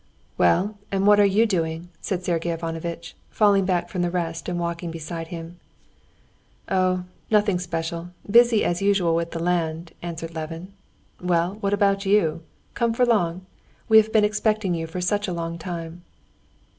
"Well, 0.35 0.79
and 0.91 1.05
what 1.05 1.19
are 1.19 1.25
you 1.27 1.45
doing?" 1.45 1.89
said 2.01 2.23
Sergey 2.25 2.49
Ivanovitch, 2.49 3.15
falling 3.29 3.65
back 3.65 3.87
from 3.87 4.01
the 4.01 4.09
rest 4.09 4.49
and 4.49 4.59
walking 4.59 4.89
beside 4.89 5.27
him. 5.27 5.59
"Oh, 6.67 7.03
nothing 7.29 7.59
special. 7.59 8.09
Busy 8.27 8.65
as 8.65 8.81
usual 8.81 9.13
with 9.13 9.29
the 9.29 9.37
land," 9.39 9.91
answered 10.01 10.33
Levin. 10.33 10.73
"Well, 11.21 11.51
and 11.51 11.61
what 11.61 11.73
about 11.75 12.03
you? 12.03 12.41
Come 12.73 12.95
for 12.95 13.05
long? 13.05 13.45
We 13.89 13.97
have 13.97 14.11
been 14.11 14.25
expecting 14.25 14.73
you 14.73 14.87
for 14.87 15.01
such 15.01 15.27
a 15.27 15.33
long 15.33 15.59
time." 15.59 16.03